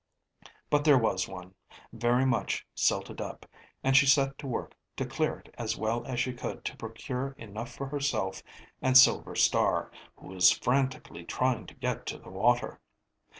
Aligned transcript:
But 0.71 0.83
there 0.83 0.97
was 0.97 1.27
one, 1.27 1.53
very 1.93 2.25
much 2.25 2.65
silted 2.73 3.21
up, 3.21 3.45
and 3.83 3.95
she 3.95 4.07
set 4.07 4.35
to 4.39 4.47
work 4.47 4.73
to 4.97 5.05
clear 5.05 5.37
it 5.41 5.53
as 5.59 5.77
well 5.77 6.03
as 6.05 6.19
she 6.19 6.33
could 6.33 6.65
to 6.65 6.75
procure 6.75 7.35
enough 7.37 7.71
for 7.71 7.85
herself 7.85 8.41
and 8.81 8.97
Silver 8.97 9.35
Star, 9.35 9.91
who 10.17 10.29
was 10.29 10.49
frantically 10.49 11.23
trying 11.23 11.67
to 11.67 11.75
get 11.75 12.07
to 12.07 12.17
the 12.17 12.31
water. 12.31 12.81